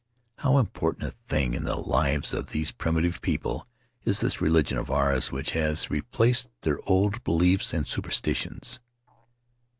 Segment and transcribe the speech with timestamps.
[0.37, 3.67] How important a thing in the lives of these primitive people
[4.03, 7.87] is this religion of ours which has The Starry Threshold replaced their old beliefs and
[7.87, 8.79] superstitions?